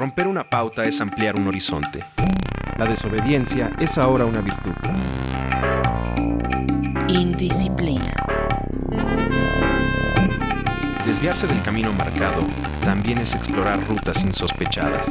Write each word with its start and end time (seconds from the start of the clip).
Romper 0.00 0.28
una 0.28 0.44
pauta 0.44 0.86
es 0.86 0.98
ampliar 1.02 1.36
un 1.36 1.46
horizonte. 1.46 2.02
La 2.78 2.86
desobediencia 2.86 3.70
es 3.78 3.98
ahora 3.98 4.24
una 4.24 4.40
virtud. 4.40 4.72
Indisciplina. 7.06 8.14
Desviarse 11.04 11.46
del 11.46 11.60
camino 11.60 11.92
marcado 11.92 12.40
también 12.82 13.18
es 13.18 13.34
explorar 13.34 13.78
rutas 13.88 14.24
insospechadas. 14.24 15.04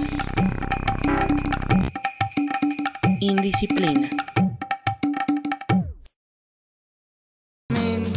Indisciplina. 3.20 4.10
mean, 7.74 8.08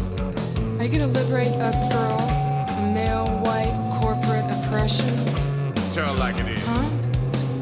are 0.78 0.86
you 0.86 0.98
gonna 0.98 1.06
liberate 1.12 1.52
us 1.60 1.86
girls 1.92 2.46
from 2.66 2.94
male 2.94 3.26
white 3.44 3.76
corporate 4.00 4.50
oppression? 4.50 5.51
Tell 5.94 6.16
like 6.18 6.40
it 6.40 6.48
is. 6.48 6.64
Huh? 6.64 6.88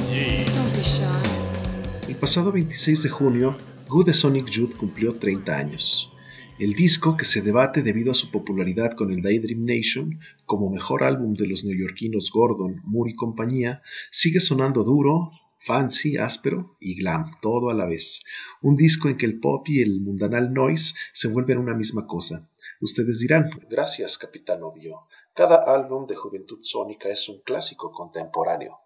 Yeah. 0.09 0.45
Don't 0.55 0.73
be 0.77 0.85
shy. 0.85 2.09
El 2.09 2.15
pasado 2.15 2.53
26 2.53 3.03
de 3.03 3.09
junio, 3.09 3.57
Good 3.89 4.07
de 4.07 4.15
Sonic 4.15 4.49
Youth 4.51 4.77
cumplió 4.77 5.17
30 5.17 5.59
años. 5.59 6.13
El 6.61 6.75
disco, 6.75 7.17
que 7.17 7.25
se 7.25 7.43
debate 7.43 7.83
debido 7.83 8.13
a 8.13 8.15
su 8.15 8.31
popularidad 8.31 8.93
con 8.93 9.11
el 9.11 9.21
Daydream 9.21 9.65
Nation 9.65 10.21
como 10.47 10.71
mejor 10.71 11.03
álbum 11.03 11.35
de 11.35 11.49
los 11.49 11.65
neoyorquinos 11.65 12.31
Gordon, 12.31 12.77
Moore 12.85 13.11
y 13.11 13.17
compañía, 13.17 13.83
sigue 14.13 14.39
sonando 14.39 14.85
duro, 14.85 15.33
fancy, 15.59 16.17
áspero 16.17 16.77
y 16.79 16.95
glam, 16.95 17.33
todo 17.43 17.69
a 17.69 17.75
la 17.75 17.87
vez. 17.87 18.21
Un 18.63 18.77
disco 18.77 19.09
en 19.09 19.17
que 19.17 19.27
el 19.27 19.41
pop 19.41 19.69
y 19.69 19.81
el 19.81 20.01
mundanal 20.01 20.53
noise 20.53 20.95
se 21.13 21.27
vuelven 21.27 21.59
una 21.59 21.75
misma 21.75 22.07
cosa. 22.07 22.49
Ustedes 22.81 23.21
dirán, 23.21 23.51
gracias, 23.69 24.17
Capitán 24.17 24.63
Obvio. 24.63 25.07
Cada 25.35 25.71
álbum 25.71 26.07
de 26.07 26.17
Juventud 26.17 26.61
Sónica 26.63 27.11
es 27.11 27.29
un 27.29 27.41
clásico 27.43 27.93
contemporáneo. 27.93 28.79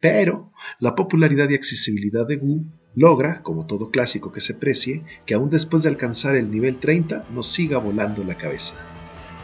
Pero 0.00 0.52
la 0.80 0.94
popularidad 0.94 1.50
y 1.50 1.54
accesibilidad 1.54 2.26
de 2.26 2.36
Gu 2.36 2.64
logra, 2.94 3.42
como 3.42 3.66
todo 3.66 3.90
clásico 3.90 4.32
que 4.32 4.40
se 4.40 4.54
precie, 4.54 5.04
que 5.26 5.34
aún 5.34 5.50
después 5.50 5.82
de 5.82 5.90
alcanzar 5.90 6.36
el 6.36 6.50
nivel 6.50 6.78
30 6.78 7.26
nos 7.30 7.48
siga 7.48 7.78
volando 7.78 8.24
la 8.24 8.38
cabeza. 8.38 8.76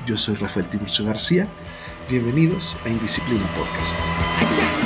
Yo 0.07 0.17
soy 0.17 0.35
Rafael 0.37 0.69
Tiburcio 0.69 1.05
García, 1.05 1.47
bienvenidos 2.09 2.79
a 2.85 2.89
Indisciplina 2.89 3.47
Podcast. 3.55 4.80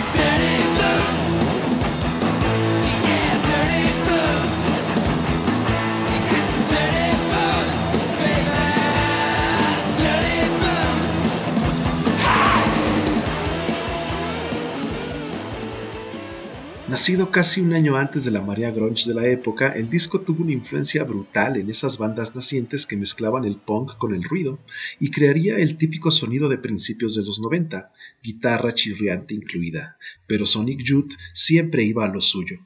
Nacido 17.05 17.31
casi 17.31 17.61
un 17.61 17.75
año 17.75 17.99
antes 17.99 18.25
de 18.25 18.31
la 18.31 18.41
marea 18.41 18.71
grunge 18.71 19.07
de 19.07 19.15
la 19.15 19.27
época, 19.27 19.75
el 19.75 19.91
disco 19.91 20.23
tuvo 20.23 20.43
una 20.43 20.53
influencia 20.53 21.05
brutal 21.05 21.59
en 21.59 21.69
esas 21.69 21.99
bandas 21.99 22.35
nacientes 22.35 22.87
que 22.87 22.97
mezclaban 22.97 23.45
el 23.45 23.57
punk 23.57 23.99
con 23.99 24.15
el 24.15 24.25
ruido 24.25 24.59
y 24.99 25.11
crearía 25.11 25.59
el 25.59 25.77
típico 25.77 26.11
sonido 26.11 26.49
de 26.49 26.57
principios 26.57 27.15
de 27.15 27.23
los 27.23 27.41
90, 27.41 27.93
guitarra 28.23 28.73
chirriante 28.73 29.35
incluida, 29.35 29.99
pero 30.27 30.47
Sonic 30.47 30.83
Youth 30.83 31.13
siempre 31.35 31.83
iba 31.83 32.07
a 32.07 32.09
lo 32.09 32.23
suyo. 32.23 32.57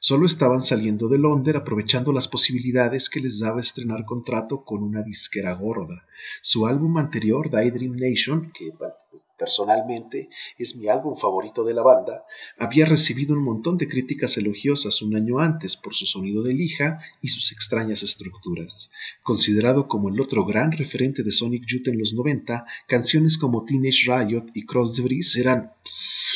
Solo 0.00 0.26
estaban 0.26 0.60
saliendo 0.60 1.08
de 1.08 1.18
Londres 1.18 1.54
aprovechando 1.54 2.12
las 2.12 2.26
posibilidades 2.26 3.08
que 3.08 3.20
les 3.20 3.38
daba 3.38 3.60
estrenar 3.60 4.04
contrato 4.04 4.64
con 4.64 4.82
una 4.82 5.04
disquera 5.04 5.54
gorda. 5.54 6.04
Su 6.42 6.66
álbum 6.66 6.98
anterior, 6.98 7.48
Daydream 7.48 7.94
Nation, 7.94 8.50
que 8.52 8.72
personalmente 9.36 10.28
es 10.58 10.76
mi 10.76 10.88
álbum 10.88 11.16
favorito 11.16 11.64
de 11.64 11.74
la 11.74 11.82
banda, 11.82 12.24
había 12.58 12.86
recibido 12.86 13.34
un 13.34 13.44
montón 13.44 13.76
de 13.76 13.88
críticas 13.88 14.36
elogiosas 14.38 15.02
un 15.02 15.16
año 15.16 15.38
antes 15.38 15.76
por 15.76 15.94
su 15.94 16.06
sonido 16.06 16.42
de 16.42 16.54
lija 16.54 17.00
y 17.20 17.28
sus 17.28 17.52
extrañas 17.52 18.02
estructuras. 18.02 18.90
Considerado 19.22 19.88
como 19.88 20.08
el 20.08 20.20
otro 20.20 20.44
gran 20.44 20.72
referente 20.72 21.22
de 21.22 21.32
Sonic 21.32 21.64
Youth 21.66 21.88
en 21.88 21.98
los 21.98 22.14
90, 22.14 22.64
canciones 22.86 23.38
como 23.38 23.64
Teenage 23.64 24.04
Riot 24.06 24.46
y 24.54 24.64
Cross 24.64 25.00
eran 25.36 25.72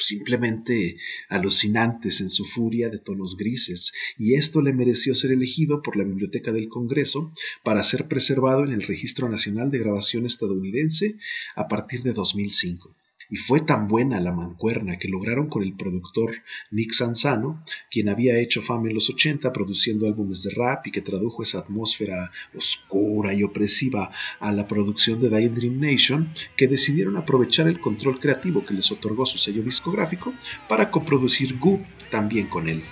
simplemente 0.02 0.96
alucinantes 1.28 2.20
en 2.20 2.30
su 2.30 2.44
furia 2.44 2.88
de 2.88 2.98
tonos 2.98 3.36
grises, 3.36 3.92
y 4.16 4.34
esto 4.34 4.62
le 4.62 4.72
mereció 4.72 5.14
ser 5.14 5.32
elegido 5.32 5.82
por 5.82 5.96
la 5.96 6.04
Biblioteca 6.04 6.52
del 6.52 6.68
Congreso 6.68 7.32
para 7.62 7.82
ser 7.82 8.08
preservado 8.08 8.64
en 8.64 8.72
el 8.72 8.82
Registro 8.82 9.28
Nacional 9.28 9.70
de 9.70 9.78
Grabación 9.78 10.26
estadounidense 10.26 11.16
a 11.54 11.68
partir 11.68 12.02
de 12.02 12.12
2005. 12.12 12.94
Y 13.30 13.36
fue 13.36 13.60
tan 13.60 13.88
buena 13.88 14.20
la 14.20 14.32
mancuerna 14.32 14.98
que 14.98 15.08
lograron 15.08 15.48
con 15.48 15.62
el 15.62 15.74
productor 15.74 16.36
Nick 16.70 16.92
Sanzano, 16.92 17.62
quien 17.90 18.08
había 18.08 18.38
hecho 18.38 18.62
fama 18.62 18.88
en 18.88 18.94
los 18.94 19.10
80 19.10 19.52
produciendo 19.52 20.06
álbumes 20.06 20.42
de 20.42 20.50
rap 20.50 20.86
y 20.86 20.90
que 20.90 21.02
tradujo 21.02 21.42
esa 21.42 21.58
atmósfera 21.58 22.30
oscura 22.54 23.34
y 23.34 23.42
opresiva 23.42 24.10
a 24.40 24.52
la 24.52 24.66
producción 24.66 25.20
de 25.20 25.28
Daydream 25.28 25.78
Nation, 25.78 26.32
que 26.56 26.68
decidieron 26.68 27.16
aprovechar 27.16 27.68
el 27.68 27.80
control 27.80 28.18
creativo 28.18 28.64
que 28.64 28.74
les 28.74 28.90
otorgó 28.90 29.26
su 29.26 29.38
sello 29.38 29.62
discográfico 29.62 30.32
para 30.68 30.90
coproducir 30.90 31.58
Goo 31.58 31.80
también 32.10 32.46
con 32.46 32.68
él. 32.68 32.82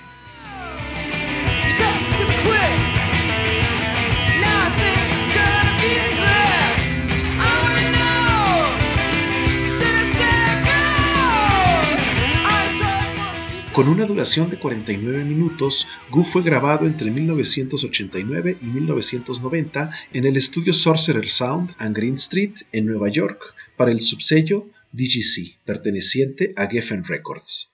Con 13.77 13.89
una 13.89 14.07
duración 14.07 14.49
de 14.49 14.59
49 14.59 15.23
minutos, 15.27 15.87
Goo 16.11 16.25
fue 16.25 16.43
grabado 16.43 16.87
entre 16.87 17.11
1989 17.11 18.57
y 18.63 18.65
1990 18.69 19.91
en 20.15 20.25
el 20.25 20.39
estudio 20.39 20.73
Sorcerer 20.73 21.29
Sound 21.29 21.75
and 21.77 21.95
Green 21.95 22.15
Street 22.15 22.55
en 22.73 22.87
Nueva 22.87 23.11
York 23.11 23.39
para 23.77 23.91
el 23.91 24.01
subsello 24.01 24.71
DGC, 24.93 25.59
perteneciente 25.67 26.55
a 26.57 26.69
Geffen 26.69 27.05
Records. 27.05 27.71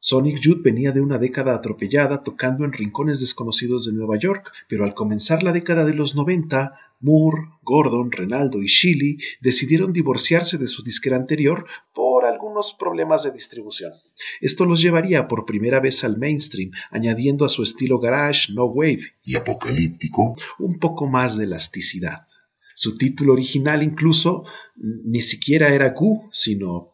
Sonic 0.00 0.38
Youth 0.40 0.62
venía 0.62 0.92
de 0.92 1.00
una 1.00 1.16
década 1.16 1.54
atropellada 1.54 2.22
tocando 2.22 2.66
en 2.66 2.74
rincones 2.74 3.18
desconocidos 3.18 3.86
de 3.86 3.94
Nueva 3.94 4.18
York, 4.18 4.52
pero 4.68 4.84
al 4.84 4.92
comenzar 4.92 5.42
la 5.42 5.52
década 5.52 5.86
de 5.86 5.94
los 5.94 6.14
90, 6.14 6.78
Moore, 7.00 7.42
Gordon, 7.62 8.10
Renaldo 8.10 8.62
y 8.62 8.66
Shilly 8.66 9.18
decidieron 9.40 9.92
divorciarse 9.92 10.58
de 10.58 10.66
su 10.66 10.82
disquera 10.82 11.16
anterior 11.16 11.66
por 11.94 12.24
algunos 12.24 12.72
problemas 12.72 13.22
de 13.22 13.30
distribución. 13.30 13.92
Esto 14.40 14.64
los 14.64 14.82
llevaría 14.82 15.28
por 15.28 15.44
primera 15.44 15.80
vez 15.80 16.02
al 16.04 16.18
mainstream, 16.18 16.72
añadiendo 16.90 17.44
a 17.44 17.48
su 17.48 17.62
estilo 17.62 18.00
garage, 18.00 18.52
no 18.52 18.64
wave 18.64 19.12
y 19.22 19.36
apocalíptico 19.36 20.34
un 20.58 20.78
poco 20.78 21.06
más 21.06 21.36
de 21.36 21.44
elasticidad. 21.44 22.26
Su 22.74 22.96
título 22.96 23.32
original 23.32 23.82
incluso 23.82 24.44
ni 24.76 25.20
siquiera 25.20 25.74
era 25.74 25.90
Goo, 25.90 26.28
sino 26.32 26.92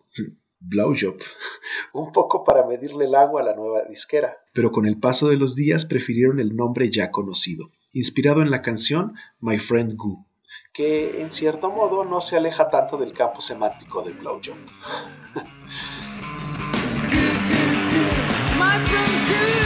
Blowjob, 0.60 1.19
un 1.92 2.10
poco 2.10 2.42
para 2.42 2.66
medirle 2.66 3.04
el 3.04 3.15
agua 3.15 3.42
a 3.42 3.44
la 3.44 3.54
nueva 3.54 3.84
disquera, 3.88 4.38
pero 4.54 4.72
con 4.72 4.86
el 4.86 4.98
paso 4.98 5.28
de 5.28 5.36
los 5.36 5.54
días 5.54 5.84
prefirieron 5.84 6.41
el 6.41 6.56
nombre 6.56 6.91
ya 6.91 7.10
conocido, 7.10 7.71
inspirado 7.94 8.43
en 8.43 8.50
la 8.50 8.60
canción 8.60 9.15
My 9.41 9.59
Friend 9.59 9.94
Goo, 9.97 10.27
que 10.72 11.22
en 11.22 11.32
cierto 11.32 11.71
modo 11.71 12.05
no 12.05 12.21
se 12.21 12.37
aleja 12.37 12.69
tanto 12.69 12.99
del 12.99 13.12
campo 13.12 13.41
semántico 13.41 14.03
del 14.03 14.15
blowjob. 14.15 14.56
My 18.59 19.64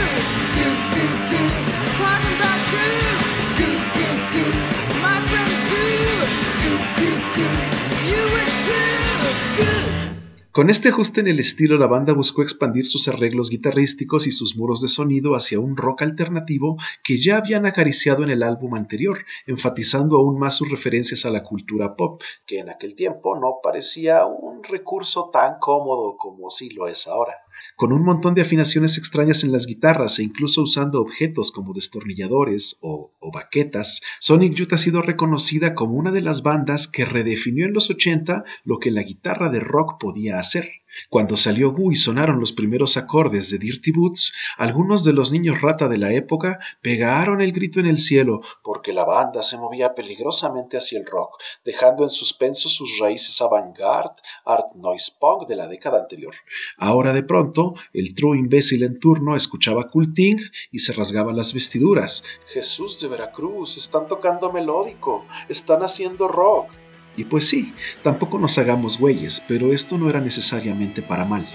Con 10.59 10.69
este 10.69 10.89
ajuste 10.89 11.21
en 11.21 11.29
el 11.29 11.39
estilo, 11.39 11.77
la 11.77 11.87
banda 11.87 12.11
buscó 12.11 12.41
expandir 12.41 12.85
sus 12.85 13.07
arreglos 13.07 13.49
guitarrísticos 13.49 14.27
y 14.27 14.31
sus 14.31 14.57
muros 14.57 14.81
de 14.81 14.89
sonido 14.89 15.33
hacia 15.33 15.57
un 15.57 15.77
rock 15.77 16.01
alternativo 16.01 16.75
que 17.01 17.17
ya 17.17 17.37
habían 17.37 17.65
acariciado 17.65 18.23
en 18.23 18.29
el 18.29 18.43
álbum 18.43 18.75
anterior, 18.75 19.19
enfatizando 19.47 20.17
aún 20.17 20.37
más 20.37 20.57
sus 20.57 20.69
referencias 20.69 21.23
a 21.23 21.29
la 21.29 21.45
cultura 21.45 21.95
pop, 21.95 22.21
que 22.45 22.59
en 22.59 22.69
aquel 22.69 22.93
tiempo 22.93 23.39
no 23.39 23.59
parecía 23.63 24.25
un 24.25 24.61
recurso 24.61 25.29
tan 25.31 25.59
cómodo 25.61 26.17
como 26.17 26.49
sí 26.49 26.69
lo 26.71 26.89
es 26.89 27.07
ahora. 27.07 27.35
Con 27.79 27.93
un 27.93 28.03
montón 28.03 28.33
de 28.33 28.41
afinaciones 28.41 28.97
extrañas 28.97 29.45
en 29.45 29.53
las 29.53 29.65
guitarras 29.65 30.19
e 30.19 30.23
incluso 30.23 30.63
usando 30.63 30.99
objetos 30.99 31.53
como 31.53 31.73
destornilladores 31.73 32.77
o, 32.81 33.13
baquetas, 33.33 34.01
Sonic 34.19 34.53
Youth 34.53 34.73
ha 34.73 34.77
sido 34.77 35.01
reconocida 35.01 35.75
como 35.75 35.93
una 35.93 36.11
de 36.11 36.21
las 36.21 36.43
bandas 36.43 36.89
que 36.89 37.05
redefinió 37.05 37.65
en 37.65 37.71
los 37.71 37.89
80 37.89 38.43
lo 38.65 38.79
que 38.79 38.91
la 38.91 39.03
guitarra 39.03 39.49
de 39.49 39.61
rock 39.61 39.97
podía 39.97 40.39
hacer. 40.39 40.69
Cuando 41.09 41.37
salió 41.37 41.71
Goo 41.71 41.91
y 41.91 41.95
sonaron 41.95 42.39
los 42.39 42.51
primeros 42.51 42.97
acordes 42.97 43.49
de 43.51 43.57
Dirty 43.57 43.91
Boots, 43.91 44.33
algunos 44.57 45.03
de 45.03 45.13
los 45.13 45.31
niños 45.31 45.61
rata 45.61 45.87
de 45.87 45.97
la 45.97 46.13
época 46.13 46.59
pegaron 46.81 47.41
el 47.41 47.51
grito 47.51 47.79
en 47.79 47.85
el 47.85 47.99
cielo 47.99 48.41
porque 48.63 48.93
la 48.93 49.05
banda 49.05 49.41
se 49.41 49.57
movía 49.57 49.95
peligrosamente 49.95 50.77
hacia 50.77 50.99
el 50.99 51.05
rock, 51.05 51.41
dejando 51.63 52.03
en 52.03 52.09
suspenso 52.09 52.69
sus 52.69 52.99
raíces 52.99 53.41
avant-garde, 53.41 54.21
art 54.45 54.73
noise 54.75 55.11
punk 55.19 55.47
de 55.47 55.55
la 55.55 55.67
década 55.67 55.99
anterior. 55.99 56.35
Ahora 56.77 57.13
de 57.13 57.23
pronto, 57.23 57.75
el 57.93 58.13
true 58.15 58.37
imbécil 58.37 58.83
en 58.83 58.99
turno 58.99 59.35
escuchaba 59.35 59.89
Culting 59.89 60.39
y 60.71 60.79
se 60.79 60.93
rasgaba 60.93 61.33
las 61.33 61.53
vestiduras. 61.53 62.23
Jesús 62.47 62.99
de 63.01 63.07
Veracruz, 63.07 63.77
están 63.77 64.07
tocando 64.07 64.51
melódico, 64.51 65.25
están 65.47 65.83
haciendo 65.83 66.27
rock. 66.27 66.69
Y 67.17 67.25
pues 67.25 67.47
sí, 67.47 67.73
tampoco 68.03 68.39
nos 68.39 68.57
hagamos 68.57 68.97
güeyes, 68.97 69.43
pero 69.47 69.73
esto 69.73 69.97
no 69.97 70.09
era 70.09 70.21
necesariamente 70.21 71.01
para 71.01 71.25
mal. 71.25 71.47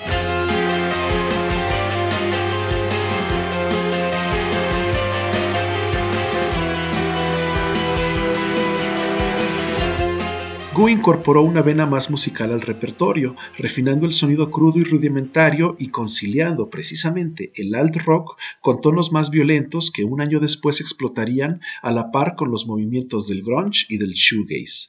Gu 10.74 10.88
incorporó 10.88 11.42
una 11.42 11.62
vena 11.62 11.86
más 11.86 12.10
musical 12.10 12.50
al 12.50 12.60
repertorio, 12.60 13.36
refinando 13.56 14.06
el 14.06 14.12
sonido 14.12 14.50
crudo 14.50 14.80
y 14.80 14.82
rudimentario 14.82 15.76
y 15.78 15.90
conciliando 15.90 16.68
precisamente 16.68 17.52
el 17.54 17.76
alt 17.76 17.94
rock 17.98 18.36
con 18.60 18.80
tonos 18.80 19.12
más 19.12 19.30
violentos 19.30 19.92
que 19.92 20.02
un 20.02 20.20
año 20.20 20.40
después 20.40 20.80
explotarían 20.80 21.60
a 21.80 21.92
la 21.92 22.10
par 22.10 22.34
con 22.34 22.50
los 22.50 22.66
movimientos 22.66 23.28
del 23.28 23.44
grunge 23.44 23.86
y 23.88 23.98
del 23.98 24.14
shoegaze. 24.14 24.88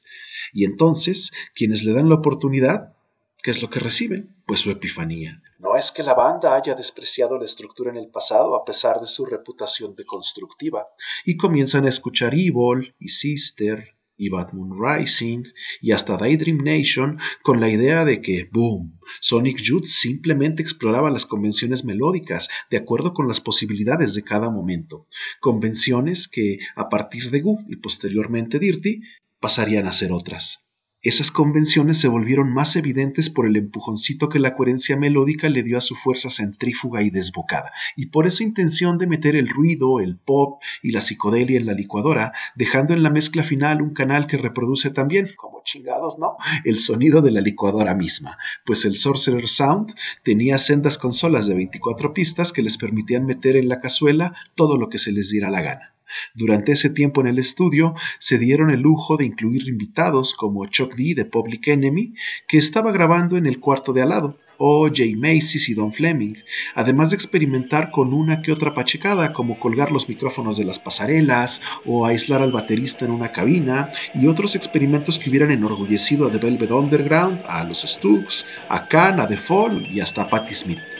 Y 0.52 0.64
entonces, 0.64 1.32
quienes 1.54 1.84
le 1.84 1.92
dan 1.92 2.08
la 2.08 2.16
oportunidad, 2.16 2.94
¿qué 3.42 3.50
es 3.50 3.62
lo 3.62 3.70
que 3.70 3.80
reciben? 3.80 4.36
Pues 4.46 4.60
su 4.60 4.70
epifanía. 4.70 5.42
No 5.58 5.76
es 5.76 5.92
que 5.92 6.02
la 6.02 6.14
banda 6.14 6.54
haya 6.54 6.74
despreciado 6.74 7.38
la 7.38 7.44
estructura 7.44 7.90
en 7.90 7.96
el 7.96 8.08
pasado 8.08 8.54
a 8.54 8.64
pesar 8.64 9.00
de 9.00 9.06
su 9.06 9.24
reputación 9.24 9.94
deconstructiva, 9.94 10.86
y 11.24 11.36
comienzan 11.36 11.86
a 11.86 11.88
escuchar 11.88 12.34
Evil 12.34 12.94
y 12.98 13.08
Sister 13.08 13.96
y 14.16 14.30
Bad 14.30 14.52
Moon 14.52 14.78
Rising 14.80 15.44
y 15.80 15.92
hasta 15.92 16.16
Daydream 16.16 16.58
Nation 16.64 17.18
con 17.42 17.60
la 17.60 17.68
idea 17.68 18.04
de 18.04 18.20
que, 18.20 18.48
boom, 18.50 18.98
Sonic 19.20 19.58
Youth 19.60 19.86
simplemente 19.86 20.62
exploraba 20.62 21.10
las 21.10 21.26
convenciones 21.26 21.84
melódicas 21.84 22.48
de 22.70 22.78
acuerdo 22.78 23.12
con 23.12 23.28
las 23.28 23.40
posibilidades 23.40 24.14
de 24.14 24.24
cada 24.24 24.50
momento, 24.50 25.06
convenciones 25.40 26.28
que 26.28 26.58
a 26.74 26.88
partir 26.88 27.30
de 27.30 27.40
Goo 27.40 27.58
y 27.68 27.76
posteriormente 27.76 28.58
Dirty 28.58 29.02
pasarían 29.46 29.86
a 29.86 29.92
ser 29.92 30.10
otras. 30.10 30.66
Esas 31.02 31.30
convenciones 31.30 32.00
se 32.00 32.08
volvieron 32.08 32.52
más 32.52 32.74
evidentes 32.74 33.30
por 33.30 33.46
el 33.46 33.54
empujoncito 33.54 34.28
que 34.28 34.40
la 34.40 34.56
coherencia 34.56 34.96
melódica 34.96 35.48
le 35.48 35.62
dio 35.62 35.78
a 35.78 35.80
su 35.80 35.94
fuerza 35.94 36.30
centrífuga 36.30 37.04
y 37.04 37.10
desbocada, 37.10 37.70
y 37.94 38.06
por 38.06 38.26
esa 38.26 38.42
intención 38.42 38.98
de 38.98 39.06
meter 39.06 39.36
el 39.36 39.48
ruido, 39.48 40.00
el 40.00 40.18
pop 40.18 40.60
y 40.82 40.90
la 40.90 41.00
psicodelia 41.00 41.60
en 41.60 41.66
la 41.66 41.74
licuadora, 41.74 42.32
dejando 42.56 42.92
en 42.92 43.04
la 43.04 43.10
mezcla 43.10 43.44
final 43.44 43.82
un 43.82 43.94
canal 43.94 44.26
que 44.26 44.36
reproduce 44.36 44.90
también, 44.90 45.30
como 45.36 45.62
chingados, 45.62 46.18
¿no? 46.18 46.36
El 46.64 46.78
sonido 46.78 47.22
de 47.22 47.30
la 47.30 47.40
licuadora 47.40 47.94
misma, 47.94 48.38
pues 48.64 48.84
el 48.84 48.96
Sorcerer 48.96 49.46
Sound 49.46 49.94
tenía 50.24 50.58
sendas 50.58 50.98
consolas 50.98 51.46
de 51.46 51.54
24 51.54 52.12
pistas 52.12 52.52
que 52.52 52.62
les 52.62 52.78
permitían 52.78 53.26
meter 53.26 53.54
en 53.54 53.68
la 53.68 53.78
cazuela 53.78 54.34
todo 54.56 54.76
lo 54.76 54.88
que 54.88 54.98
se 54.98 55.12
les 55.12 55.30
diera 55.30 55.50
la 55.50 55.62
gana. 55.62 55.95
Durante 56.34 56.72
ese 56.72 56.90
tiempo 56.90 57.20
en 57.20 57.28
el 57.28 57.38
estudio 57.38 57.94
se 58.18 58.38
dieron 58.38 58.70
el 58.70 58.80
lujo 58.80 59.16
de 59.16 59.24
incluir 59.24 59.68
invitados 59.68 60.34
como 60.34 60.66
Chuck 60.66 60.94
D 60.94 61.14
de 61.14 61.24
Public 61.24 61.68
Enemy, 61.68 62.14
que 62.46 62.58
estaba 62.58 62.92
grabando 62.92 63.36
en 63.36 63.46
el 63.46 63.60
cuarto 63.60 63.92
de 63.92 64.02
al 64.02 64.10
lado, 64.10 64.38
o 64.58 64.88
Jay 64.92 65.14
Macy's 65.16 65.68
y 65.68 65.74
Don 65.74 65.92
Fleming, 65.92 66.34
además 66.74 67.10
de 67.10 67.16
experimentar 67.16 67.90
con 67.90 68.12
una 68.12 68.40
que 68.42 68.52
otra 68.52 68.74
pachecada 68.74 69.32
como 69.32 69.58
colgar 69.58 69.92
los 69.92 70.08
micrófonos 70.08 70.56
de 70.56 70.64
las 70.64 70.78
pasarelas 70.78 71.62
o 71.84 72.06
aislar 72.06 72.42
al 72.42 72.52
baterista 72.52 73.04
en 73.04 73.10
una 73.10 73.32
cabina 73.32 73.90
y 74.14 74.26
otros 74.26 74.54
experimentos 74.56 75.18
que 75.18 75.30
hubieran 75.30 75.50
enorgullecido 75.50 76.26
a 76.26 76.32
The 76.32 76.38
Velvet 76.38 76.70
Underground, 76.70 77.40
a 77.46 77.64
los 77.64 77.82
Stooges, 77.82 78.46
a 78.68 78.88
Khan, 78.88 79.20
a 79.20 79.28
The 79.28 79.36
Fall 79.36 79.86
y 79.92 80.00
hasta 80.00 80.22
a 80.22 80.28
Patti 80.28 80.54
Smith. 80.54 80.95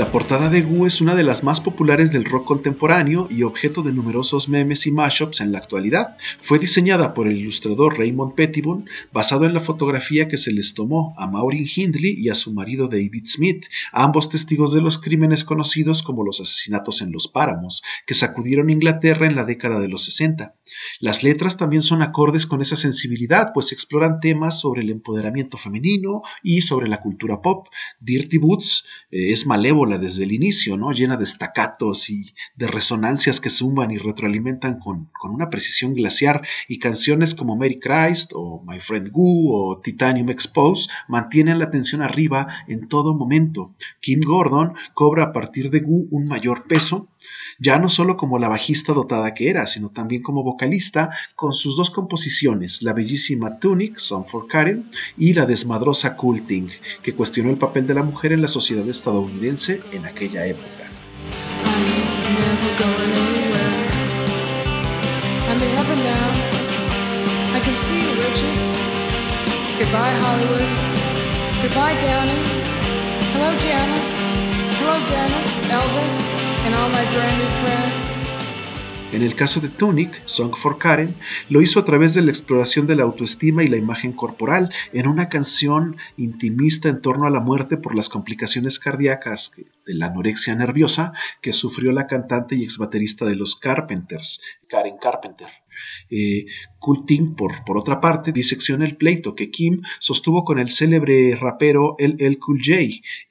La 0.00 0.10
portada 0.10 0.48
de 0.48 0.62
Goo 0.62 0.86
es 0.86 1.02
una 1.02 1.14
de 1.14 1.22
las 1.22 1.44
más 1.44 1.60
populares 1.60 2.10
del 2.10 2.24
rock 2.24 2.46
contemporáneo 2.46 3.28
y 3.30 3.42
objeto 3.42 3.82
de 3.82 3.92
numerosos 3.92 4.48
memes 4.48 4.86
y 4.86 4.92
mashups 4.92 5.42
en 5.42 5.52
la 5.52 5.58
actualidad. 5.58 6.16
Fue 6.40 6.58
diseñada 6.58 7.12
por 7.12 7.28
el 7.28 7.36
ilustrador 7.36 7.98
Raymond 7.98 8.34
Pettibone, 8.34 8.86
basado 9.12 9.44
en 9.44 9.52
la 9.52 9.60
fotografía 9.60 10.26
que 10.26 10.38
se 10.38 10.54
les 10.54 10.72
tomó 10.72 11.14
a 11.18 11.26
Maureen 11.26 11.66
Hindley 11.66 12.14
y 12.16 12.30
a 12.30 12.34
su 12.34 12.54
marido 12.54 12.88
David 12.88 13.26
Smith, 13.26 13.66
ambos 13.92 14.30
testigos 14.30 14.72
de 14.72 14.80
los 14.80 14.96
crímenes 14.96 15.44
conocidos 15.44 16.02
como 16.02 16.24
los 16.24 16.40
asesinatos 16.40 17.02
en 17.02 17.12
los 17.12 17.28
páramos, 17.28 17.82
que 18.06 18.14
sacudieron 18.14 18.70
Inglaterra 18.70 19.26
en 19.26 19.36
la 19.36 19.44
década 19.44 19.80
de 19.80 19.88
los 19.88 20.04
60. 20.04 20.54
Las 21.00 21.22
letras 21.22 21.58
también 21.58 21.82
son 21.82 22.00
acordes 22.00 22.46
con 22.46 22.62
esa 22.62 22.76
sensibilidad, 22.76 23.50
pues 23.52 23.70
exploran 23.72 24.20
temas 24.20 24.60
sobre 24.60 24.80
el 24.80 24.88
empoderamiento 24.88 25.58
femenino 25.58 26.22
y 26.42 26.62
sobre 26.62 26.88
la 26.88 27.02
cultura 27.02 27.42
pop. 27.42 27.66
Dirty 28.00 28.38
Boots 28.38 28.86
eh, 29.10 29.32
es 29.32 29.46
malévola 29.46 29.89
desde 29.98 30.24
el 30.24 30.32
inicio, 30.32 30.76
¿no? 30.76 30.92
Llena 30.92 31.16
de 31.16 31.26
staccatos 31.26 32.10
y 32.10 32.34
de 32.56 32.68
resonancias 32.68 33.40
que 33.40 33.50
suman 33.50 33.90
y 33.90 33.98
retroalimentan 33.98 34.78
con, 34.78 35.10
con 35.18 35.30
una 35.32 35.50
precisión 35.50 35.94
glaciar 35.94 36.42
y 36.68 36.78
canciones 36.78 37.34
como 37.34 37.56
Mary 37.56 37.78
Christ 37.78 38.32
o 38.34 38.62
My 38.66 38.80
Friend 38.80 39.10
Goo 39.10 39.52
o 39.52 39.80
Titanium 39.80 40.30
Expose 40.30 40.90
mantienen 41.08 41.58
la 41.58 41.66
atención 41.66 42.02
arriba 42.02 42.48
en 42.68 42.88
todo 42.88 43.14
momento. 43.14 43.74
Kim 44.00 44.20
Gordon 44.24 44.74
cobra 44.94 45.24
a 45.24 45.32
partir 45.32 45.70
de 45.70 45.80
Goo 45.80 46.06
un 46.10 46.26
mayor 46.26 46.66
peso 46.66 47.08
ya 47.60 47.78
no 47.78 47.88
solo 47.88 48.16
como 48.16 48.38
la 48.38 48.48
bajista 48.48 48.92
dotada 48.92 49.34
que 49.34 49.50
era, 49.50 49.66
sino 49.66 49.90
también 49.90 50.22
como 50.22 50.42
vocalista, 50.42 51.10
con 51.36 51.52
sus 51.52 51.76
dos 51.76 51.90
composiciones, 51.90 52.82
la 52.82 52.94
bellísima 52.94 53.58
Tunic, 53.58 53.98
Song 53.98 54.24
for 54.24 54.48
Karen, 54.48 54.90
y 55.16 55.34
la 55.34 55.46
desmadrosa 55.46 56.16
Cool 56.16 56.40
que 57.02 57.14
cuestionó 57.14 57.50
el 57.50 57.58
papel 57.58 57.86
de 57.86 57.94
la 57.94 58.02
mujer 58.02 58.32
en 58.32 58.40
la 58.40 58.48
sociedad 58.48 58.88
estadounidense 58.88 59.80
en 59.92 60.06
aquella 60.06 60.46
época. 60.46 60.66
Goodbye, 69.78 70.16
Hollywood. 70.20 70.68
Goodbye, 71.62 71.96
Downey. 72.00 72.42
Hello, 73.32 73.50
Janice. 73.58 74.20
Hello, 74.78 74.94
Dennis, 75.06 75.62
Elvis, 75.70 76.49
En 79.12 79.22
el 79.22 79.34
caso 79.34 79.60
de 79.60 79.68
Tunic, 79.68 80.22
Song 80.26 80.54
for 80.54 80.78
Karen, 80.78 81.16
lo 81.48 81.60
hizo 81.60 81.80
a 81.80 81.84
través 81.84 82.14
de 82.14 82.22
la 82.22 82.30
exploración 82.30 82.86
de 82.86 82.94
la 82.94 83.02
autoestima 83.02 83.64
y 83.64 83.68
la 83.68 83.76
imagen 83.76 84.12
corporal 84.12 84.72
en 84.92 85.08
una 85.08 85.28
canción 85.28 85.96
intimista 86.16 86.88
en 86.88 87.00
torno 87.02 87.26
a 87.26 87.30
la 87.30 87.40
muerte 87.40 87.76
por 87.76 87.96
las 87.96 88.08
complicaciones 88.08 88.78
cardíacas 88.78 89.52
de 89.84 89.94
la 89.94 90.06
anorexia 90.06 90.54
nerviosa 90.54 91.12
que 91.40 91.52
sufrió 91.52 91.90
la 91.90 92.06
cantante 92.06 92.54
y 92.54 92.62
exbaterista 92.62 93.24
de 93.24 93.34
los 93.34 93.56
Carpenters, 93.56 94.40
Karen 94.68 94.96
Carpenter. 94.98 95.48
Eh, 96.10 96.46
Kulting, 96.78 97.34
por, 97.34 97.64
por 97.64 97.76
otra 97.76 98.00
parte, 98.00 98.32
disecciona 98.32 98.86
el 98.86 98.96
pleito 98.96 99.34
que 99.34 99.50
Kim 99.50 99.82
sostuvo 99.98 100.44
con 100.44 100.58
el 100.58 100.70
célebre 100.70 101.36
rapero 101.36 101.94
LL 101.98 102.38
Cool 102.38 102.60
J 102.64 102.78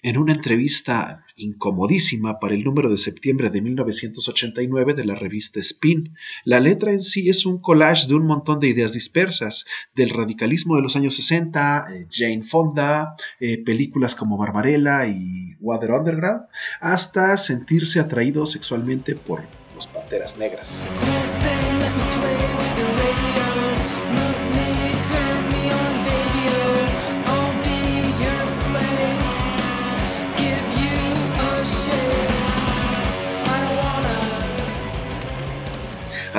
en 0.04 0.18
una 0.18 0.34
entrevista 0.34 1.26
incomodísima 1.36 2.40
para 2.40 2.54
el 2.54 2.64
número 2.64 2.90
de 2.90 2.98
septiembre 2.98 3.50
de 3.50 3.62
1989 3.62 4.94
de 4.94 5.06
la 5.06 5.16
revista 5.16 5.60
Spin. 5.62 6.16
La 6.44 6.60
letra 6.60 6.92
en 6.92 7.02
sí 7.02 7.30
es 7.30 7.46
un 7.46 7.60
collage 7.60 8.08
de 8.08 8.16
un 8.16 8.28
montón 8.28 8.60
de 8.60 8.70
ideas 8.70 8.94
dispersas, 8.94 9.66
del 9.96 10.12
radicalismo 10.12 10.76
de 10.76 10.84
los 10.84 10.96
años 10.96 11.16
60, 11.16 11.88
eh, 11.92 12.08
Jane 12.12 12.44
Fonda, 12.44 13.16
eh, 13.40 13.64
películas 13.64 14.16
como 14.16 14.38
Barbarella 14.38 15.08
y 15.08 15.56
Water 15.60 15.92
Underground, 15.92 16.44
hasta 16.82 17.36
sentirse 17.38 18.00
atraído 18.00 18.46
sexualmente 18.46 19.16
por 19.16 19.42
los 19.80 19.88
Panteras 19.88 20.36
Negras. 20.36 20.82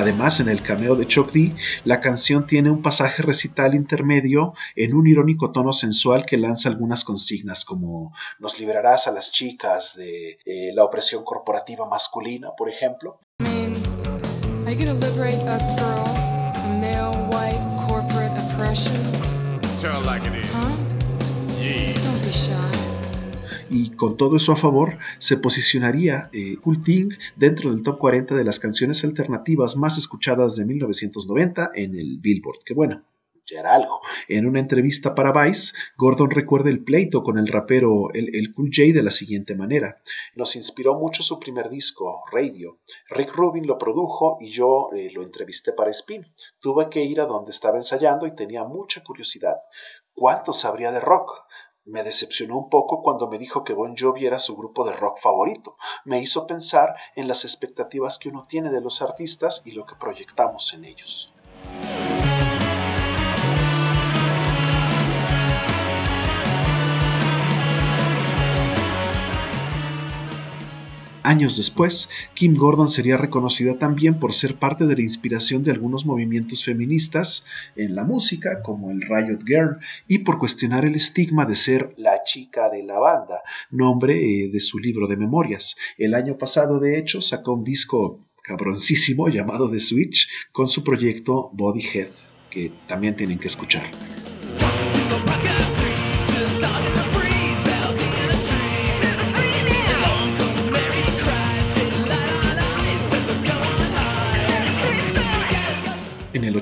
Además, 0.00 0.40
en 0.40 0.48
el 0.48 0.62
cameo 0.62 0.96
de 0.96 1.06
Chuck 1.06 1.30
D, 1.30 1.54
la 1.84 2.00
canción 2.00 2.46
tiene 2.46 2.70
un 2.70 2.80
pasaje 2.80 3.22
recital 3.22 3.74
intermedio 3.74 4.54
en 4.74 4.94
un 4.94 5.06
irónico 5.06 5.52
tono 5.52 5.74
sensual 5.74 6.24
que 6.24 6.38
lanza 6.38 6.70
algunas 6.70 7.04
consignas 7.04 7.66
como 7.66 8.14
nos 8.38 8.58
liberarás 8.58 9.08
a 9.08 9.10
las 9.10 9.30
chicas 9.30 9.96
de 9.96 10.38
eh, 10.46 10.72
la 10.72 10.84
opresión 10.84 11.22
corporativa 11.22 11.86
masculina, 11.86 12.48
por 12.56 12.70
ejemplo. 12.70 13.20
I 13.40 13.42
mean, 13.42 13.76
are 14.64 14.74
you 14.74 14.86
gonna 14.86 14.98
liberate 14.98 15.42
us 15.42 15.68
girls 15.78 16.32
from 16.54 16.80
male 16.80 17.12
white 17.28 17.60
corporate 17.86 18.32
oppression? 18.40 18.96
Tell 19.78 20.00
like 20.00 20.26
it 20.26 20.34
is. 20.34 20.50
Huh? 20.50 20.78
Yeah. 21.60 21.92
Don't 22.00 22.24
be 22.24 22.32
shy. 22.32 22.89
Con 24.00 24.16
todo 24.16 24.38
eso 24.38 24.52
a 24.52 24.56
favor, 24.56 24.96
se 25.18 25.36
posicionaría 25.36 26.30
eh, 26.32 26.56
Cool 26.62 26.82
dentro 27.36 27.70
del 27.70 27.82
top 27.82 27.98
40 27.98 28.34
de 28.34 28.44
las 28.44 28.58
canciones 28.58 29.04
alternativas 29.04 29.76
más 29.76 29.98
escuchadas 29.98 30.56
de 30.56 30.64
1990 30.64 31.72
en 31.74 31.94
el 31.94 32.18
Billboard. 32.18 32.60
Que 32.64 32.72
bueno, 32.72 33.04
ya 33.44 33.60
era 33.60 33.74
algo. 33.74 34.00
En 34.26 34.46
una 34.46 34.58
entrevista 34.58 35.14
para 35.14 35.32
Vice, 35.32 35.74
Gordon 35.98 36.30
recuerda 36.30 36.70
el 36.70 36.82
pleito 36.82 37.22
con 37.22 37.36
el 37.36 37.46
rapero 37.46 38.10
el, 38.14 38.34
el 38.34 38.54
Cool 38.54 38.70
J 38.74 38.94
de 38.94 39.02
la 39.02 39.10
siguiente 39.10 39.54
manera. 39.54 40.00
Nos 40.34 40.56
inspiró 40.56 40.98
mucho 40.98 41.22
su 41.22 41.38
primer 41.38 41.68
disco, 41.68 42.22
Radio. 42.32 42.80
Rick 43.10 43.34
Rubin 43.34 43.66
lo 43.66 43.76
produjo 43.76 44.38
y 44.40 44.50
yo 44.50 44.88
eh, 44.96 45.10
lo 45.12 45.22
entrevisté 45.22 45.74
para 45.74 45.90
Spin. 45.90 46.24
Tuve 46.58 46.88
que 46.88 47.04
ir 47.04 47.20
a 47.20 47.26
donde 47.26 47.50
estaba 47.50 47.76
ensayando 47.76 48.26
y 48.26 48.34
tenía 48.34 48.64
mucha 48.64 49.04
curiosidad. 49.04 49.56
¿Cuánto 50.14 50.54
sabría 50.54 50.90
de 50.90 51.00
rock? 51.00 51.32
Me 51.90 52.04
decepcionó 52.04 52.56
un 52.56 52.68
poco 52.68 53.02
cuando 53.02 53.28
me 53.28 53.36
dijo 53.36 53.64
que 53.64 53.74
Bon 53.74 53.96
Jovi 53.98 54.24
era 54.24 54.38
su 54.38 54.56
grupo 54.56 54.84
de 54.84 54.92
rock 54.92 55.18
favorito. 55.18 55.76
Me 56.04 56.20
hizo 56.20 56.46
pensar 56.46 56.94
en 57.16 57.26
las 57.26 57.44
expectativas 57.44 58.16
que 58.16 58.28
uno 58.28 58.46
tiene 58.48 58.70
de 58.70 58.80
los 58.80 59.02
artistas 59.02 59.62
y 59.64 59.72
lo 59.72 59.84
que 59.86 59.96
proyectamos 59.96 60.72
en 60.72 60.84
ellos. 60.84 61.32
Años 71.30 71.56
después, 71.56 72.08
Kim 72.34 72.56
Gordon 72.56 72.88
sería 72.88 73.16
reconocida 73.16 73.78
también 73.78 74.18
por 74.18 74.34
ser 74.34 74.56
parte 74.56 74.86
de 74.86 74.96
la 74.96 75.02
inspiración 75.02 75.62
de 75.62 75.70
algunos 75.70 76.04
movimientos 76.04 76.64
feministas 76.64 77.44
en 77.76 77.94
la 77.94 78.02
música, 78.02 78.62
como 78.62 78.90
el 78.90 79.00
Riot 79.00 79.44
Girl, 79.46 79.78
y 80.08 80.18
por 80.18 80.40
cuestionar 80.40 80.84
el 80.84 80.96
estigma 80.96 81.46
de 81.46 81.54
ser 81.54 81.94
la 81.96 82.24
chica 82.24 82.68
de 82.68 82.82
la 82.82 82.98
banda, 82.98 83.42
nombre 83.70 84.14
eh, 84.16 84.48
de 84.48 84.58
su 84.58 84.80
libro 84.80 85.06
de 85.06 85.16
memorias. 85.16 85.76
El 85.98 86.14
año 86.14 86.36
pasado, 86.36 86.80
de 86.80 86.98
hecho, 86.98 87.20
sacó 87.20 87.54
un 87.54 87.62
disco 87.62 88.26
cabroncísimo 88.42 89.28
llamado 89.28 89.70
The 89.70 89.78
Switch 89.78 90.28
con 90.50 90.66
su 90.66 90.82
proyecto 90.82 91.50
Bodyhead, 91.52 92.10
que 92.50 92.72
también 92.88 93.14
tienen 93.14 93.38
que 93.38 93.46
escuchar. 93.46 93.88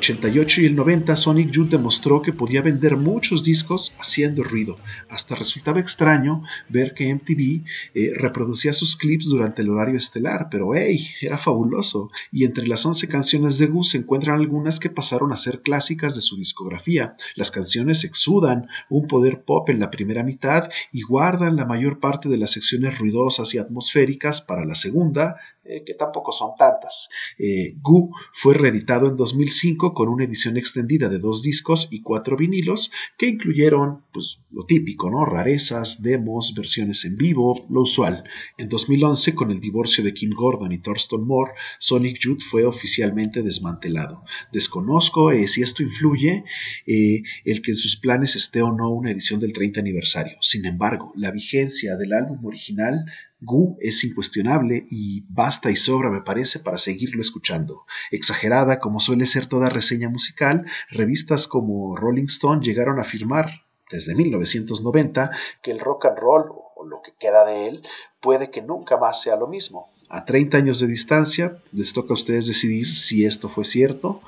88 0.08 0.62
y 0.62 0.66
el 0.66 0.74
90 0.74 1.16
Sonic 1.16 1.50
Youth 1.50 1.68
demostró 1.68 2.22
que 2.22 2.32
podía 2.32 2.62
vender 2.62 2.96
muchos 2.96 3.42
discos 3.42 3.94
haciendo 3.98 4.42
ruido. 4.42 4.76
Hasta 5.10 5.34
resultaba 5.34 5.80
extraño 5.80 6.44
ver 6.70 6.94
que 6.94 7.14
MTV 7.14 7.62
eh, 7.94 8.12
reproducía 8.14 8.72
sus 8.72 8.96
clips 8.96 9.26
durante 9.26 9.60
el 9.60 9.68
horario 9.68 9.98
estelar, 9.98 10.48
pero 10.50 10.74
hey, 10.74 11.08
era 11.20 11.36
fabuloso. 11.36 12.10
Y 12.32 12.44
entre 12.44 12.66
las 12.66 12.86
11 12.86 13.06
canciones 13.08 13.58
de 13.58 13.66
Gu 13.66 13.84
se 13.84 13.98
encuentran 13.98 14.38
algunas 14.38 14.80
que 14.80 14.88
pasaron 14.88 15.30
a 15.32 15.36
ser 15.36 15.60
clásicas 15.60 16.14
de 16.14 16.22
su 16.22 16.38
discografía. 16.38 17.14
Las 17.34 17.50
canciones 17.50 18.04
exudan 18.04 18.68
un 18.88 19.08
poder 19.08 19.42
pop 19.42 19.68
en 19.68 19.78
la 19.78 19.90
primera 19.90 20.24
mitad 20.24 20.70
y 20.90 21.02
guardan 21.02 21.56
la 21.56 21.66
mayor 21.66 22.00
parte 22.00 22.30
de 22.30 22.38
las 22.38 22.52
secciones 22.52 22.98
ruidosas 22.98 23.52
y 23.52 23.58
atmosféricas 23.58 24.40
para 24.40 24.64
la 24.64 24.74
segunda, 24.74 25.36
eh, 25.68 25.84
que 25.84 25.92
tampoco 25.92 26.32
son 26.32 26.52
tantas. 26.56 27.10
Eh, 27.38 27.74
Gu 27.82 28.10
fue 28.32 28.54
reeditado 28.54 29.06
en 29.06 29.16
2005 29.16 29.92
con 29.98 30.10
una 30.10 30.26
edición 30.26 30.56
extendida 30.56 31.08
de 31.08 31.18
dos 31.18 31.42
discos 31.42 31.88
y 31.90 32.02
cuatro 32.02 32.36
vinilos 32.36 32.92
que 33.18 33.26
incluyeron 33.26 34.04
pues, 34.12 34.44
lo 34.52 34.64
típico, 34.64 35.10
¿no? 35.10 35.24
rarezas, 35.24 36.04
demos, 36.04 36.54
versiones 36.54 37.04
en 37.04 37.16
vivo, 37.16 37.66
lo 37.68 37.80
usual. 37.80 38.22
En 38.58 38.68
2011, 38.68 39.34
con 39.34 39.50
el 39.50 39.58
divorcio 39.58 40.04
de 40.04 40.14
Kim 40.14 40.30
Gordon 40.30 40.70
y 40.70 40.78
Thurston 40.78 41.26
Moore, 41.26 41.50
Sonic 41.80 42.20
Youth 42.20 42.42
fue 42.48 42.64
oficialmente 42.64 43.42
desmantelado. 43.42 44.22
Desconozco 44.52 45.32
eh, 45.32 45.48
si 45.48 45.62
esto 45.62 45.82
influye 45.82 46.44
eh, 46.86 47.22
el 47.44 47.60
que 47.60 47.72
en 47.72 47.76
sus 47.76 47.96
planes 47.96 48.36
esté 48.36 48.62
o 48.62 48.70
no 48.70 48.90
una 48.90 49.10
edición 49.10 49.40
del 49.40 49.52
30 49.52 49.80
aniversario. 49.80 50.36
Sin 50.42 50.64
embargo, 50.64 51.12
la 51.16 51.32
vigencia 51.32 51.96
del 51.96 52.12
álbum 52.12 52.44
original 52.44 53.04
Gu 53.40 53.76
es 53.80 54.02
incuestionable 54.04 54.86
y 54.90 55.24
basta 55.28 55.70
y 55.70 55.76
sobra 55.76 56.10
me 56.10 56.22
parece 56.22 56.58
para 56.58 56.78
seguirlo 56.78 57.22
escuchando. 57.22 57.84
Exagerada 58.10 58.80
como 58.80 59.00
suele 59.00 59.26
ser 59.26 59.46
toda 59.46 59.68
reseña 59.68 60.08
musical, 60.08 60.66
revistas 60.90 61.46
como 61.46 61.96
Rolling 61.96 62.26
Stone 62.26 62.62
llegaron 62.64 62.98
a 62.98 63.02
afirmar 63.02 63.62
desde 63.90 64.14
1990 64.14 65.30
que 65.62 65.70
el 65.70 65.80
rock 65.80 66.06
and 66.06 66.18
roll 66.18 66.50
o 66.76 66.86
lo 66.86 67.00
que 67.02 67.12
queda 67.18 67.44
de 67.44 67.68
él 67.68 67.82
puede 68.20 68.50
que 68.50 68.62
nunca 68.62 68.96
más 68.96 69.22
sea 69.22 69.36
lo 69.36 69.46
mismo. 69.46 69.92
A 70.10 70.24
30 70.24 70.56
años 70.56 70.80
de 70.80 70.86
distancia 70.86 71.58
les 71.72 71.92
toca 71.92 72.12
a 72.12 72.14
ustedes 72.14 72.46
decidir 72.46 72.96
si 72.96 73.24
esto 73.24 73.48
fue 73.48 73.64
cierto, 73.64 74.22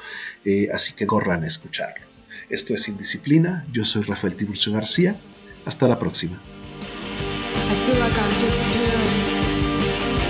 eh, 0.45 0.69
así 0.73 0.93
que 0.93 1.07
corran 1.07 1.43
a 1.43 1.47
escucharlo. 1.47 2.07
Esto 2.51 2.75
es 2.75 2.89
Indisciplina, 2.89 3.67
yo 3.73 3.85
soy 3.85 4.03
Rafael 4.03 4.37
Tiburcio 4.37 4.73
García, 4.73 5.19
hasta 5.65 5.89
la 5.89 5.99
próxima. 5.99 6.41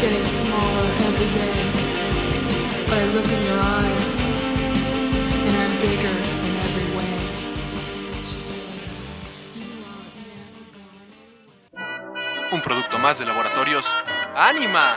Getting 0.01 0.25
smaller 0.25 0.89
every 1.09 1.31
day. 1.31 1.57
But 2.89 2.97
I 2.99 3.05
look 3.13 3.27
in 3.27 3.43
your 3.45 3.61
eyes, 3.61 4.19
and 4.19 5.55
I'm 5.63 5.73
bigger 5.85 6.17
in 6.47 6.53
every 6.67 6.89
way. 6.97 7.15
She 8.25 8.41
said, 8.41 8.65
You 9.55 9.69
are. 11.77 12.55
Un 12.55 12.63
producto 12.63 12.99
más 12.99 13.19
de 13.19 13.27
laboratorios. 13.27 13.95
¡Anima! 14.35 14.97